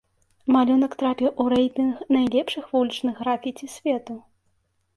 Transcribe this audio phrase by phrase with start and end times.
[0.53, 4.13] Малюнак трапіў у рэйтынг найлепшых вулічных графіці свету.